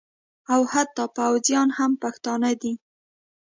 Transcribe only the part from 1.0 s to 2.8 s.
پوځیان هم پښتانه دي